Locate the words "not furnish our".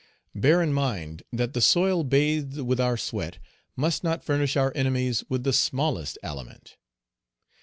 4.03-4.71